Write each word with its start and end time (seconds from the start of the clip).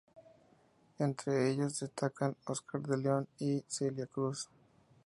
Entre 0.97 1.51
ellos 1.51 1.79
destacan 1.81 2.35
Oscar 2.47 2.81
D'León 2.81 3.27
y 3.37 3.63
Celia 3.67 4.07
Cruz. 4.07 4.49